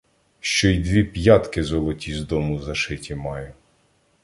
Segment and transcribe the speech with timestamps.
[0.39, 3.53] Ще й дві п'ятки золоті з дому зашиті маю.